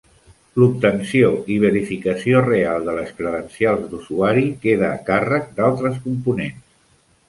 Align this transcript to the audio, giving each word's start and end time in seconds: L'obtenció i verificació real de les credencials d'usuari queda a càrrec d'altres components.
L'obtenció 0.61 1.29
i 1.55 1.57
verificació 1.65 2.41
real 2.47 2.89
de 2.89 2.97
les 3.03 3.13
credencials 3.21 3.87
d'usuari 3.95 4.51
queda 4.67 4.93
a 4.93 5.01
càrrec 5.15 5.57
d'altres 5.63 6.07
components. 6.11 6.71